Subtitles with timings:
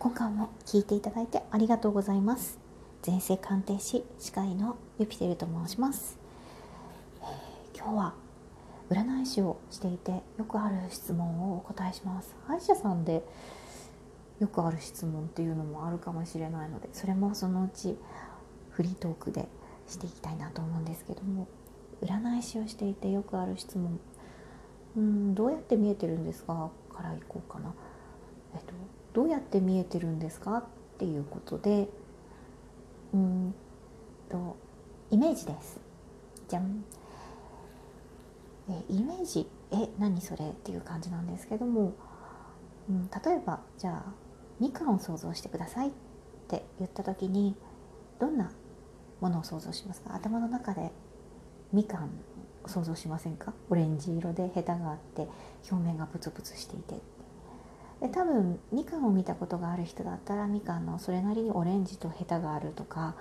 [0.00, 2.56] 今回も聞いていただいてありがとうございます。
[3.04, 6.18] 前世鑑定士司会のユピテルと申します、
[7.20, 8.14] えー、今日は
[8.90, 12.36] 占い師をしていてよくある質問をお答えします。
[12.46, 13.24] 歯医者さんで
[14.38, 17.96] よくある質問っていうのもあるかもしれないのでそれもそのうち
[18.70, 19.48] フリートークで
[19.88, 21.48] していきたいなと思うんですけども
[22.02, 23.98] 占い師をしていてよくある質問。
[24.96, 26.70] うんどうやって見えてるんですか？
[26.94, 27.74] からいこうかな、
[28.54, 28.72] えっと、
[29.12, 30.58] どうやって見えてるんですか？
[30.58, 30.64] っ
[30.98, 31.88] ていうことで
[33.14, 33.54] うん
[34.28, 34.56] と
[35.10, 35.80] イメージです。
[36.48, 36.84] じゃん。
[38.68, 39.48] えイメージ？
[39.72, 40.50] え何それ？
[40.50, 41.94] っていう感じなんですけども、
[42.88, 44.12] うん、例えばじゃあ
[44.60, 45.90] みかんを想像してくださいっ
[46.48, 47.54] て言った時に
[48.20, 48.50] どんな
[49.20, 50.14] ものを想像しますか？
[50.14, 50.92] 頭の中で
[51.72, 52.10] みかん
[52.66, 53.54] 想像しませんか？
[53.70, 55.26] オレンジ色でヘタがあって
[55.70, 57.00] 表面がブツブツしていて。
[58.00, 63.16] で多分みかんを見たことがある人だったらみかんのそれなりにオレンジとヘタがあるとか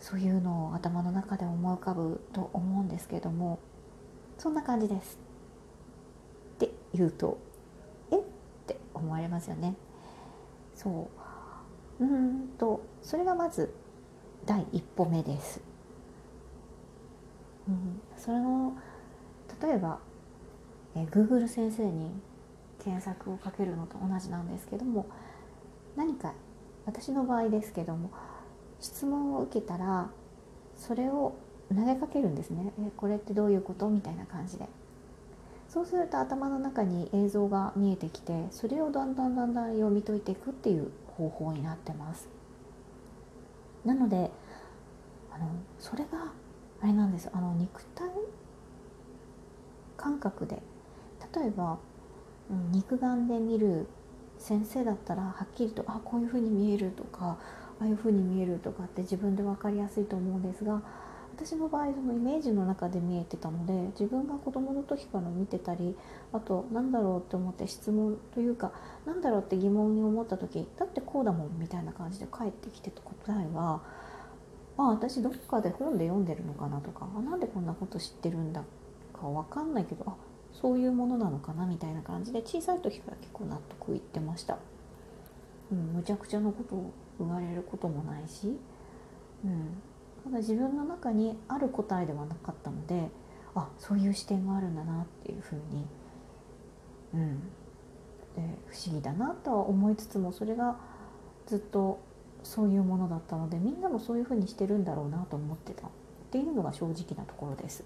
[0.00, 3.60] そういうのを頭の中で思い浮かぶと思うんですけども
[4.36, 5.18] そんな感じです
[6.56, 7.38] って言うと
[8.10, 8.20] えっ
[8.66, 9.76] て思われますよね。
[10.74, 11.08] そ
[12.00, 12.04] う。
[12.04, 13.72] うんとそれがまず
[14.44, 15.60] 第一歩目です、
[17.68, 18.76] うん、それの
[19.62, 20.00] 例えば
[20.96, 22.10] え Google 先生に
[22.82, 25.06] 検索をかけるのと同じなんですけども
[25.96, 26.34] 何か
[26.84, 28.10] 私の場合ですけども
[28.80, 30.10] 質問を受けたら
[30.76, 31.34] それを
[31.68, 32.72] 投げかけるんですね。
[32.80, 34.66] えこれってどういうことみたいな感じで。
[35.68, 42.28] そうすると頭の中に映像が見えてきてそれをだんだんだんだん読み解いていくっていう方法になってます。
[43.84, 44.30] なので
[45.32, 46.32] あのそれが
[46.82, 47.30] あれなんです。
[47.32, 48.10] あの肉体
[49.96, 50.62] 感覚で。
[51.34, 51.78] 例えば
[52.72, 53.86] 肉眼で見る
[54.38, 57.38] 先生だったらはっきりとあこういうふうに見えるとか
[57.80, 60.82] ああいうふうに見えるとかって自分で分かりやすいと思うんですが
[61.34, 65.96] 私の場合そのイメージの中で見えてたので自分が子どもの時から見てたり
[66.32, 68.72] あと何だろうって思って質問というか
[69.06, 73.82] 何だろうって疑問に思った時だってこうだもんみたいな感じで返ってきてた答えは
[74.76, 78.62] あ私どっかで本で読んでるのかなとかあなんでこんなこと知ってるんだ
[79.12, 80.14] か分かんないけどあ
[80.52, 84.58] そういうものなのかなみたいな感じで小さい時から結構納得いってました、
[85.70, 88.58] うん、むちゃくちゃなことを言われることもないし、
[89.44, 89.82] うん、
[90.24, 93.08] ただ自分の中にある答えではなかったので
[93.54, 95.86] あそういう視点があるんだなっていうふうに、
[97.14, 97.40] うん、
[98.36, 100.76] で不思議だなとは思いつつもそれが
[101.46, 102.00] ずっと
[102.42, 105.86] そういうものだったのでみんなもそういうふうにしてるんだろうなと思ってた。
[105.86, 105.90] っ
[106.32, 107.84] ていうのが正直なところです。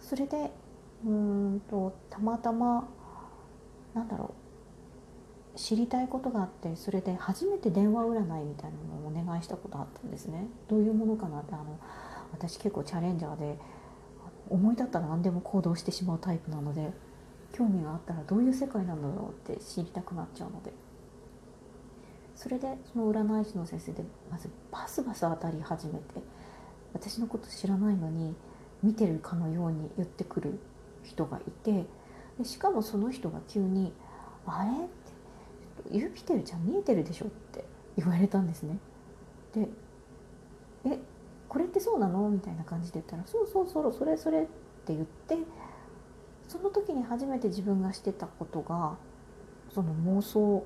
[0.00, 0.50] それで
[1.04, 1.10] う
[1.56, 2.88] んとたまたま
[3.94, 4.34] なんだろ
[5.54, 10.48] う知りたいことがあってそれで初めて電話占いみたいなのをお願いしたことあったんですね。
[10.68, 11.78] どういうものかなってあの
[12.32, 13.58] 私結構チャレンジャーで
[14.50, 16.90] 思い立ったら何でも行動してしまうタイプなので
[17.52, 20.72] 興味があったらどういう世界なんだろうって知りたくなっちゃうので。
[22.36, 26.04] それでその占い師の先生でまずバスバス当たり始めて
[26.92, 28.34] 私のこと知らないのに
[28.82, 30.58] 見てるかのように言ってくる
[31.04, 31.86] 人がいて
[32.38, 33.92] でしかもその人が急に
[34.46, 34.88] 「あれ?」っ
[35.90, 37.64] て「ユピテルちゃん見えてるでしょ」って
[37.96, 38.78] 言われたんですね。
[39.52, 39.68] で
[40.84, 40.98] 「え
[41.48, 44.46] これってそうなの?」みたいな感じで言ったら「そうそうそうそれそれ」っ
[44.86, 45.38] て言って
[46.48, 48.96] その時に初めて自分がしてたことが
[49.70, 50.64] その妄想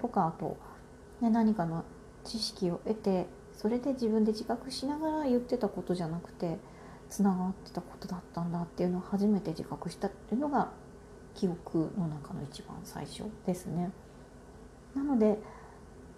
[0.00, 0.56] とかあと、
[1.20, 1.84] ね、何かの
[2.24, 6.58] 知識を得てそれで自分で自覚しながら言ってたことじゃなくて
[7.12, 10.70] つながってたことだったんだっていうのを初めて自覚したっていうのが
[11.34, 13.90] 記憶の中の一番最初ですね。
[14.94, 15.38] なので、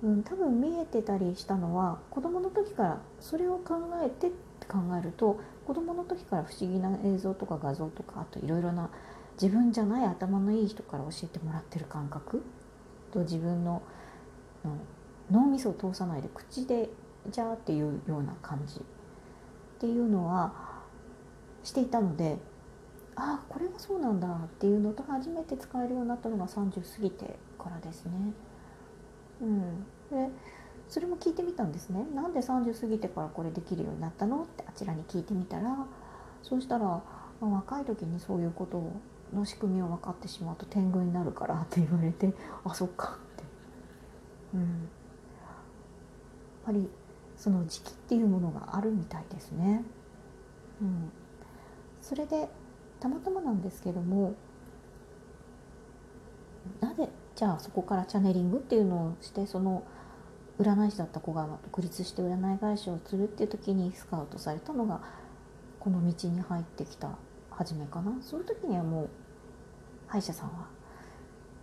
[0.05, 3.75] うん、多分見えてたりしたのは子どもの時からそれを考
[4.05, 8.89] えてって考えると子どもの時から不思議な映像とか画像とかあといろいろな
[9.41, 12.41] 自分じゃない頭のいい人から教えてもらってる感覚
[13.13, 13.83] と自分の
[14.65, 14.81] うん
[15.33, 16.89] 脳みそを通さないで口で
[17.31, 18.81] じゃーっていうような感じっ
[19.81, 20.74] ていうのは
[21.65, 22.39] していたので
[23.17, 28.13] ああこれがそうなんだっていうのと初めて使えるようになったのが30過ぎてからですね。
[29.41, 30.31] うん、で
[30.89, 32.05] それも聞いてみたんですね。
[32.15, 35.87] なんで30過ぎてからこれできるようになったのってあちらに聞いてみたら
[36.43, 37.03] そうしたら、ま
[37.43, 38.83] あ、若い時にそういうこと
[39.37, 42.33] の仕組みを分かってしまうと天狗になるからって言われて
[42.65, 43.45] あそっかって。
[44.55, 44.71] うん、やっ
[46.67, 46.89] ぱり
[47.37, 49.85] その時期っていうものがあるみたいですね。
[50.83, 51.13] うん
[52.05, 52.51] それで
[53.01, 54.35] たまたまなんですけども
[56.81, 59.83] なぜじゃあそこからチャネリングっていうのをしてその
[60.59, 65.01] 占い師だった子が独立して占い会社をするっていう時にスカウトされたのが
[65.81, 67.17] この道に入ってきた
[67.51, 68.13] 初めかな？
[68.21, 69.09] その時にはもう
[70.07, 70.67] 歯医者さんは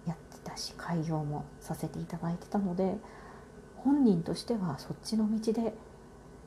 [0.08, 2.96] やってたし開業もさせていただいてたので
[3.78, 5.74] 本人としてはそっちの道で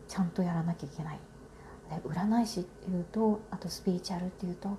[0.08, 1.19] ちゃんとやらなきゃいけない。
[2.05, 4.79] 占い師っていうとあとスピーチュアルっていうとなん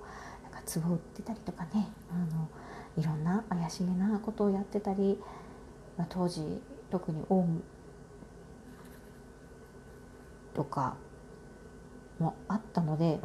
[0.74, 2.48] 壺売ってたりとかねあの
[2.96, 5.18] いろんな怪しげなことをやってたり、
[5.96, 7.62] まあ、当時特にオウム
[10.54, 10.96] とか
[12.18, 13.20] もあったので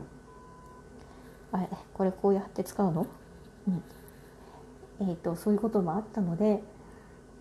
[1.51, 3.07] あれこれこうやって使うの、
[3.67, 3.83] うん。
[5.01, 6.61] えーと、そういうこともあったので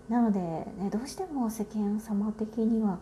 [0.09, 2.99] なので、ね、どうしても世間様的には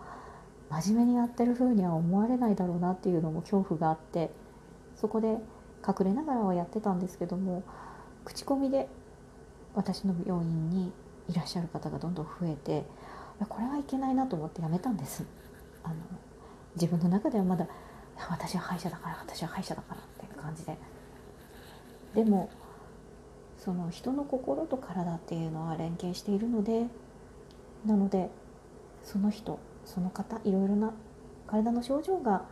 [0.70, 4.30] 真面目にやってる風には思われないだろうなっていうのも恐怖があって
[4.96, 5.38] そこで
[5.86, 7.62] 隠れながらはやってたんですけども
[8.24, 8.88] 口コミで
[9.74, 10.92] 私の病院に
[11.28, 12.84] いらっしゃる方がどんどん増えて
[13.48, 15.24] これはいけないなと思ってやめたんです。
[15.84, 15.94] あの
[16.74, 17.68] 自分の中ではまだ
[18.28, 20.76] 私は歯医者だから私は歯医者だからっていう感じで。
[22.14, 22.50] でも
[23.58, 26.86] その人の心と体っていうのは連携しているので
[27.84, 28.30] なので
[29.04, 30.92] その人その方いろいろな
[31.46, 32.44] 体の症状が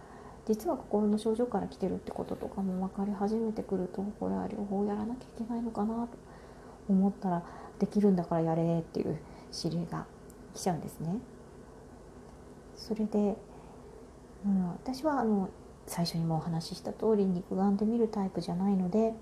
[0.46, 6.08] 実は心の症状から来てるってこととかも分かり始めてくるとこれは両方やらなきゃいけないのかなと
[6.88, 7.42] 思ったら
[7.78, 9.18] できるんだからやれっていう
[9.64, 10.06] 指令が
[10.54, 11.18] 来ちゃうんですね。
[12.76, 13.36] それで、
[14.46, 15.50] うん、私はあの
[15.86, 19.12] 最初にもお話しした通り肉眼で見るタイプじゃないので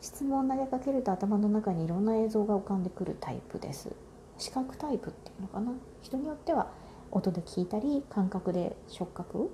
[0.00, 3.90] 質問を投げかけると頭の中にいろんな映像が浮かんでくるタイプです
[4.38, 5.72] 視覚タイプっていうのかな
[6.02, 6.70] 人によっては
[7.10, 9.50] 音で聞いたり感覚で触覚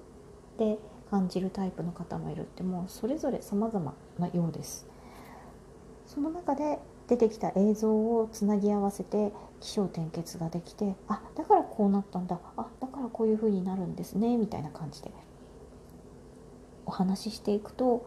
[0.59, 0.79] で
[1.11, 4.87] 感じるタイプの方もいるってもうそれぞれ様々なようです。
[6.07, 6.79] その中で
[7.09, 15.11] 出てきた映像をつなぎ合わせて起承転結ができてあだからこうなったんだあだからこういう風になるんですねみたいな感じで
[16.87, 18.07] お話ししていくと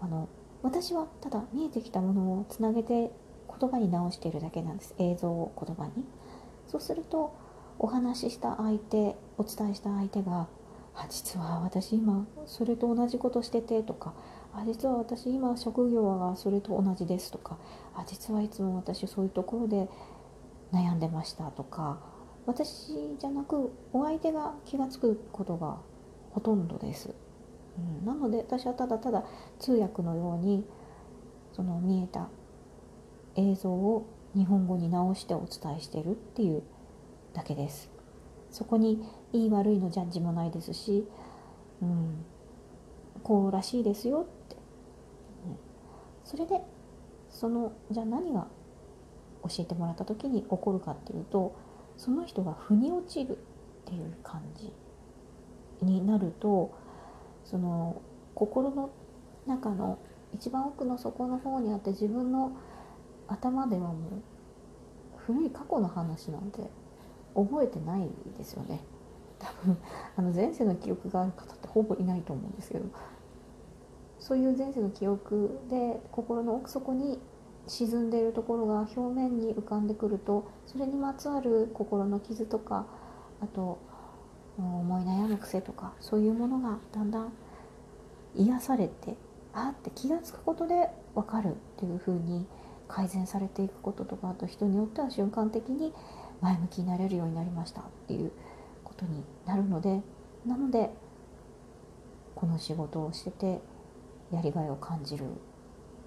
[0.00, 0.28] あの
[0.62, 3.10] 私はただ見えてきたものをつなげて
[3.60, 4.94] 言葉に直しているだけなんです。
[4.98, 6.04] 映像を言葉に。
[6.66, 7.34] そうすると
[7.78, 10.48] お話しした相手お伝えした相手が
[10.94, 14.14] 「あ実は私今それと同じことしてて」とか
[14.52, 17.56] 「あ実は私今職業がそれと同じです」とか
[17.94, 19.88] 「あ実はいつも私そういうところで
[20.72, 21.98] 悩んでました」とか
[22.46, 25.78] 私じゃなくお相手が気が付くことが
[26.32, 27.14] ほとんどです。
[27.78, 29.24] うん、なので私はただただ
[29.58, 30.64] 通訳のように
[31.52, 32.28] その見えた
[33.36, 36.62] 映像を日本語に直してお伝えしてるっていう
[37.38, 37.88] だけです。
[38.50, 39.00] そこに
[39.32, 41.06] いい悪いのジャッジもないですし、
[41.80, 42.24] うん、
[43.22, 44.56] こうらしいですよって、
[45.46, 45.58] うん、
[46.24, 46.60] それで
[47.30, 48.48] そのじゃあ何が
[49.44, 51.54] 教えてもらった時に起こるかっていうと
[51.96, 53.36] その人が腑に落ちるっ
[53.84, 54.72] ていう感じ
[55.82, 56.74] になると
[57.44, 58.02] その
[58.34, 58.90] 心の
[59.46, 59.98] 中の
[60.34, 62.52] 一番奥の底の方にあって自分の
[63.28, 63.94] 頭ではもう
[65.16, 66.70] 古い過去の話なんて
[67.44, 68.80] 覚えてないですよね。
[69.38, 69.78] 多分
[70.16, 72.86] あの前世の記憶がある方ってほぼいないと思うんですけど。
[74.18, 77.18] そういう前世の記憶で心の奥底に
[77.66, 82.86] 沈んでいるところが表面に浮かんでくるとそれにまつわる心の傷とか
[83.40, 83.78] あと
[84.56, 87.32] 思い悩む癖とかそういうものがだんだん
[88.34, 89.16] 癒されて
[89.52, 92.46] あって気が付くことで分かるっていう風に
[92.88, 95.92] 改善されていくこととかあと人によっては瞬間的に
[96.40, 98.32] 前向きになれるようになりましたっていう
[98.84, 100.00] ことになるので
[100.46, 100.90] なので
[102.34, 103.60] この仕事をしてて
[104.32, 105.24] やりがいを感じる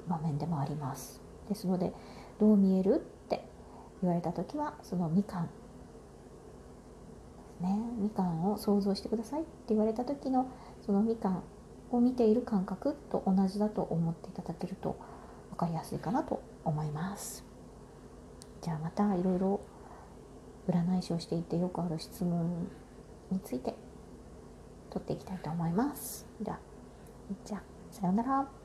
[0.07, 1.21] 場面でもあります。
[1.50, 1.91] ですので
[2.39, 3.43] どう見えるって
[4.01, 5.51] 言われた時はそのみかんで
[7.57, 7.77] すね。
[7.97, 10.50] みかんを想像してくださいって言われた時の
[10.85, 11.43] そのみかん
[11.91, 14.97] を見ている感覚と同じだと思っていただけると
[15.51, 17.43] 分かりやすいかなと思います。
[18.61, 19.59] じゃあまたいろいろ
[20.68, 22.68] 占い師をしていてよくある質問
[23.32, 23.75] について
[24.89, 26.27] 取っていきたいと思います。
[26.41, 26.60] では、
[27.46, 28.61] じゃあ、さようなら。